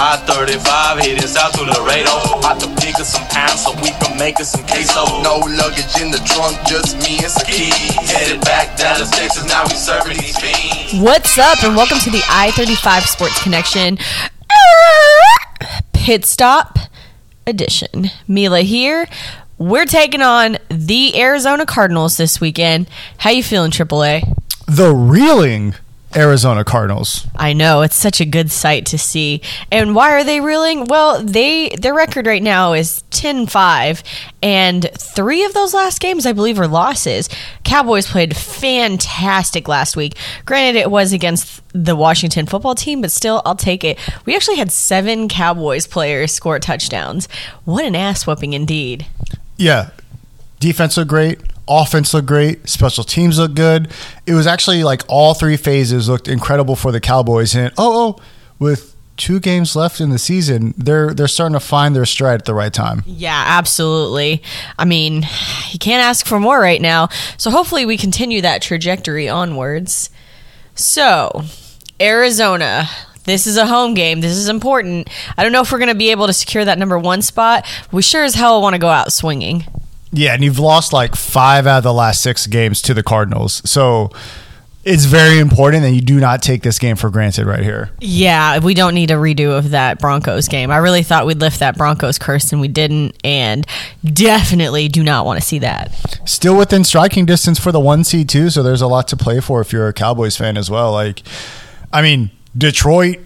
[0.00, 2.38] I-35 heading south to Laredo.
[2.38, 5.04] About to pick up some pounds so we can make us some queso.
[5.22, 7.74] No luggage in the trunk, just me and some keys.
[8.06, 11.02] Headed back Dallas, Texas, now we serving these fiends.
[11.02, 13.98] What's up, and welcome to the I 35 Sports Connection
[15.92, 16.78] Pit Stop
[17.44, 18.06] Edition.
[18.28, 19.08] Mila here.
[19.58, 22.88] We're taking on the Arizona Cardinals this weekend.
[23.18, 24.22] How you feeling, AAA?
[24.68, 25.74] the reeling
[26.16, 27.26] Arizona Cardinals.
[27.36, 29.42] I know it's such a good sight to see.
[29.70, 30.86] And why are they reeling?
[30.86, 34.02] Well, they their record right now is 10-5
[34.42, 37.28] and 3 of those last games I believe are losses.
[37.62, 40.14] Cowboys played fantastic last week.
[40.46, 43.98] Granted it was against the Washington football team, but still I'll take it.
[44.24, 47.28] We actually had 7 Cowboys players score touchdowns.
[47.64, 49.06] What an ass whooping indeed.
[49.58, 49.90] Yeah,
[50.58, 51.40] defense looked great.
[51.68, 52.68] Offense looked great.
[52.68, 53.90] Special teams looked good.
[54.26, 57.54] It was actually like all three phases looked incredible for the Cowboys.
[57.54, 58.22] And oh, oh,
[58.58, 62.44] with two games left in the season, they're they're starting to find their stride at
[62.46, 63.02] the right time.
[63.04, 64.42] Yeah, absolutely.
[64.78, 65.26] I mean,
[65.70, 67.08] you can't ask for more right now.
[67.36, 70.10] So hopefully we continue that trajectory onwards.
[70.74, 71.44] So,
[72.00, 72.88] Arizona.
[73.24, 74.22] This is a home game.
[74.22, 75.10] This is important.
[75.36, 77.66] I don't know if we're going to be able to secure that number one spot.
[77.92, 79.66] We sure as hell want to go out swinging.
[80.10, 83.62] Yeah, and you've lost like five out of the last six games to the Cardinals.
[83.68, 84.10] So
[84.84, 87.90] it's very important that you do not take this game for granted right here.
[88.00, 90.70] Yeah, we don't need a redo of that Broncos game.
[90.70, 93.66] I really thought we'd lift that Broncos curse and we didn't, and
[94.02, 95.92] definitely do not want to see that.
[96.26, 99.40] Still within striking distance for the one seed too, so there's a lot to play
[99.40, 100.92] for if you're a Cowboys fan as well.
[100.92, 101.22] Like,
[101.92, 103.18] I mean, Detroit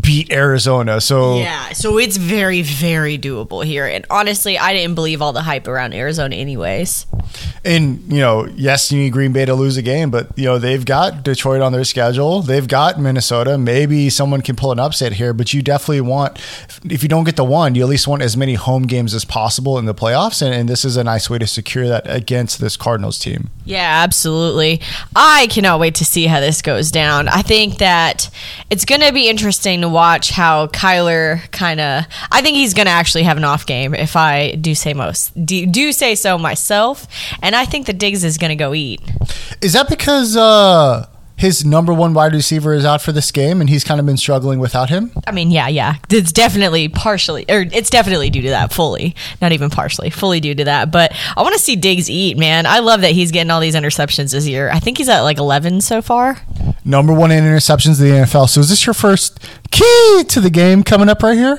[0.00, 3.86] beat Arizona, so Yeah, so it's very, very doable here.
[3.86, 7.06] And honestly, I didn't believe all the hype around Arizona, anyways.
[7.64, 10.58] and you know, yes, you need Green Bay to lose a game, but you know
[10.58, 12.40] they've got Detroit on their schedule.
[12.40, 13.58] They've got Minnesota.
[13.58, 16.38] Maybe someone can pull an upset here, but you definitely want,
[16.84, 19.24] if you don't get the one, you at least want as many home games as
[19.24, 22.60] possible in the playoffs, and, and this is a nice way to secure that against
[22.60, 23.50] this Cardinals team.
[23.64, 24.80] Yeah, absolutely.
[25.14, 27.26] I cannot wait to see how this goes down.
[27.28, 28.30] I think that
[28.70, 32.04] it's going to be interesting to watch how Kyler kind of.
[32.30, 35.32] I think he's going to actually have an off game, if I do say most
[35.44, 37.06] do, do say so myself.
[37.42, 39.00] And I think the Diggs is going to go eat.
[39.60, 43.68] Is that because uh, his number one wide receiver is out for this game, and
[43.68, 45.12] he's kind of been struggling without him?
[45.26, 45.96] I mean, yeah, yeah.
[46.10, 49.14] It's definitely partially, or it's definitely due to that, fully.
[49.42, 50.90] Not even partially, fully due to that.
[50.90, 52.66] But I want to see Diggs eat, man.
[52.66, 54.70] I love that he's getting all these interceptions this year.
[54.70, 56.38] I think he's at like 11 so far.
[56.86, 58.48] Number one in interceptions in the NFL.
[58.48, 59.40] So is this your first
[59.72, 61.58] key to the game coming up right here?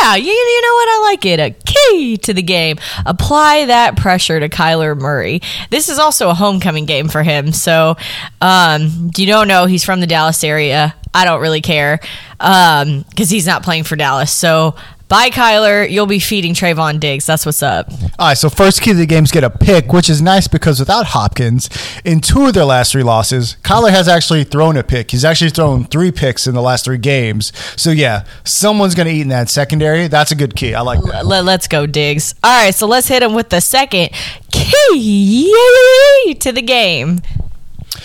[0.00, 0.88] Yeah, you, you know what?
[0.88, 1.40] I like it.
[1.40, 2.78] A key to the game.
[3.04, 5.40] Apply that pressure to Kyler Murray.
[5.70, 7.50] This is also a homecoming game for him.
[7.50, 7.96] So,
[8.40, 10.94] um, you don't know he's from the Dallas area.
[11.12, 11.98] I don't really care
[12.38, 14.32] because he's not playing for Dallas.
[14.32, 14.76] So,
[15.08, 15.88] bye, Kyler.
[15.90, 17.26] You'll be feeding Trevon Diggs.
[17.26, 17.90] That's what's up.
[18.18, 20.78] All right, so first key to the game's get a pick, which is nice because
[20.78, 21.68] without Hopkins,
[22.04, 25.10] in two of their last three losses, Kyler has actually thrown a pick.
[25.10, 27.52] He's actually thrown three picks in the last three games.
[27.76, 30.08] So yeah, someone's going to eat in that secondary.
[30.08, 30.74] That's a good key.
[30.74, 31.26] I like that.
[31.26, 32.34] Let, let's go, Diggs.
[32.42, 34.10] All right, so let's hit him with the second
[34.50, 37.20] key to the game.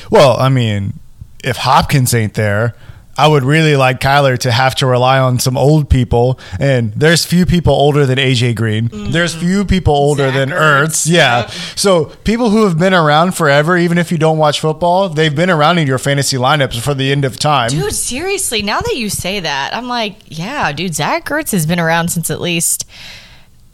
[0.10, 1.00] Well, I mean,
[1.44, 2.76] if Hopkins ain't there,
[3.16, 6.40] I would really like Kyler to have to rely on some old people.
[6.60, 8.90] And there's few people older than AJ Green.
[9.12, 10.38] There's few people older Mm-hmm.
[10.38, 10.84] Zach than Ertz.
[10.88, 11.10] Ertz.
[11.12, 11.42] Yeah.
[11.42, 11.50] Yep.
[11.76, 15.50] So people who have been around forever, even if you don't watch football, they've been
[15.50, 17.70] around in your fantasy lineups for the end of time.
[17.70, 21.80] Dude, seriously, now that you say that, I'm like, yeah, dude, Zach Ertz has been
[21.80, 22.86] around since at least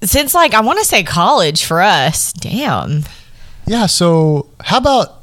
[0.02, 2.34] since like I want to say college for us.
[2.34, 3.04] Damn.
[3.68, 3.86] Yeah.
[3.86, 5.19] So how about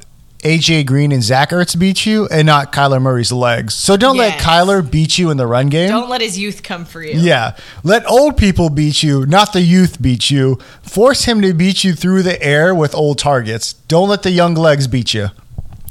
[0.47, 3.73] AJ Green and Zach Ertz beat you and not Kyler Murray's legs?
[3.73, 5.89] So don't let Kyler beat you in the run game.
[5.89, 7.19] Don't let his youth come for you.
[7.19, 7.57] Yeah.
[7.83, 10.57] Let old people beat you, not the youth beat you.
[10.81, 13.73] Force him to beat you through the air with old targets.
[13.73, 15.27] Don't let the young legs beat you.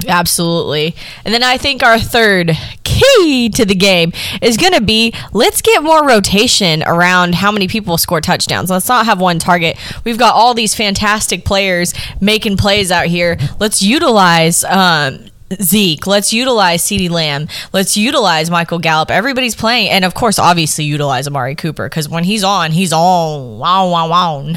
[0.07, 0.95] Absolutely.
[1.25, 2.53] And then I think our third
[2.84, 4.12] key to the game
[4.43, 8.71] is going to be let's get more rotation around how many people score touchdowns.
[8.71, 9.77] Let's not have one target.
[10.04, 13.39] We've got all these fantastic players making plays out here.
[13.59, 15.27] Let's utilize um,
[15.63, 16.07] Zeke.
[16.07, 17.48] Let's utilize CeeDee Lamb.
[17.72, 19.10] Let's utilize Michael Gallup.
[19.10, 19.91] Everybody's playing.
[19.91, 23.59] And of course, obviously, utilize Amari Cooper because when he's on, he's on.
[23.59, 24.53] Wow, wow, wow.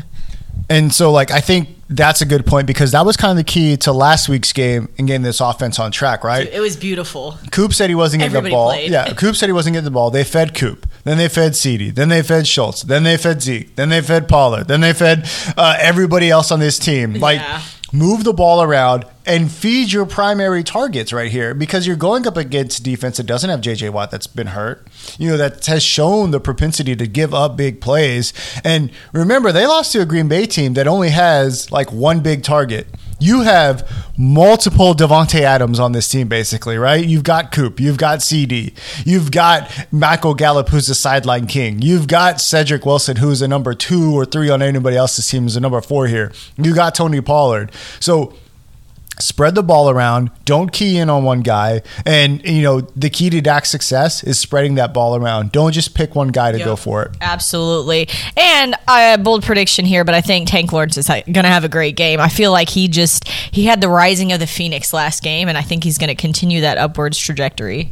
[0.70, 3.44] And so, like, I think that's a good point because that was kind of the
[3.44, 6.48] key to last week's game and getting this offense on track, right?
[6.48, 7.38] It was beautiful.
[7.52, 8.70] Coop said he wasn't getting Everybody the ball.
[8.70, 8.92] played.
[8.92, 10.12] Yeah, Coop said he wasn't getting the ball.
[10.12, 10.88] They fed Coop.
[11.04, 11.96] Then they fed CeeDee.
[11.96, 12.84] Then they fed Schultz.
[12.84, 13.76] Then they fed Zeke.
[13.76, 14.68] Then they fed Pollard.
[14.68, 15.28] Then they fed
[15.58, 17.14] uh, everybody else on this team.
[17.16, 17.62] Like Yeah.
[17.92, 22.36] Move the ball around, and feed your primary targets right here because you're going up
[22.36, 24.88] against defense that doesn't have JJ Watt that's been hurt,
[25.18, 28.34] you know, that has shown the propensity to give up big plays.
[28.64, 32.44] And remember, they lost to a Green Bay team that only has like one big
[32.44, 32.88] target.
[33.20, 37.06] You have multiple Davante Adams on this team, basically, right?
[37.06, 38.74] You've got Coop, you've got CeeDee,
[39.06, 43.74] you've got Michael Gallup, who's the sideline king, you've got Cedric Wilson, who's a number
[43.74, 46.32] two or three on anybody else's team, is a number four here.
[46.58, 47.72] You got Tony Pollard.
[48.00, 48.34] So
[49.20, 53.30] spread the ball around don't key in on one guy and you know the key
[53.30, 56.66] to Dak's success is spreading that ball around don't just pick one guy to Yep.
[56.66, 58.08] go for it Absolutely.
[58.38, 61.70] And a bold prediction here, but I think Tank Lawrence is going to have a
[61.70, 62.20] great game.
[62.20, 65.58] I feel like he just he had the rising of the Phoenix last game and
[65.58, 67.92] I think he's going to continue that upwards trajectory.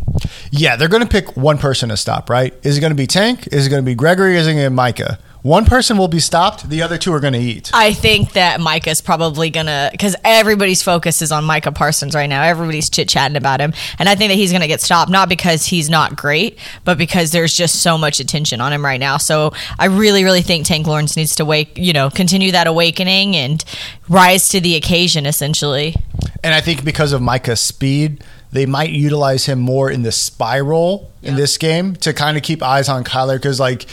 [0.51, 3.07] yeah they're going to pick one person to stop right is it going to be
[3.07, 5.97] tank is it going to be gregory is it going to be micah one person
[5.97, 9.49] will be stopped the other two are going to eat I think that Micah's probably
[9.49, 12.43] gonna because everybody's focus is on Micah Parsons right now.
[12.43, 15.65] Everybody's chit chatting about him, and I think that he's gonna get stopped not because
[15.65, 19.17] he's not great, but because there's just so much attention on him right now.
[19.17, 23.35] So I really, really think Tank Lawrence needs to wake, you know, continue that awakening
[23.35, 23.63] and
[24.09, 25.25] rise to the occasion.
[25.25, 25.95] Essentially,
[26.43, 30.59] And I think because of Micah's speed, they might utilize him more in the spy
[30.59, 33.85] role in this game to kind of keep eyes on Kyler because like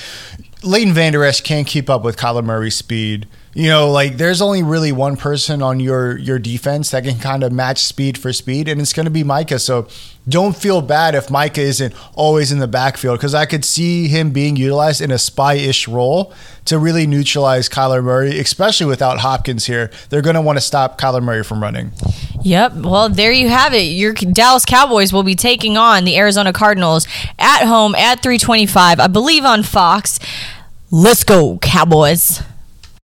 [0.65, 3.29] Leighton Vander Esch can't keep up with Kyler Murray's speed.
[3.53, 7.45] You know, like there's only really one person on your your defense that can kind
[7.45, 9.61] of match speed for speed, and it's going to be Micah.
[9.61, 9.87] So
[10.29, 14.31] don't feel bad if Micah isn't always in the backfield because I could see him
[14.31, 16.33] being utilized in a spy-ish role
[16.65, 19.91] to really neutralize Kyler Murray, especially without Hopkins here.
[20.09, 21.93] They're going to want to stop Kyler Murray from running.
[22.45, 22.75] Yep.
[22.75, 23.85] Well, there you have it.
[23.85, 27.07] Your Dallas Cowboys will be taking on the Arizona Cardinals
[27.39, 30.21] at home at 325, I believe on Fox.
[30.91, 32.43] Let's go, Cowboys.